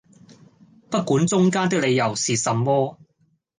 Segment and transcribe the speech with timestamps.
[0.89, 2.97] 不管中間的理由是什麼！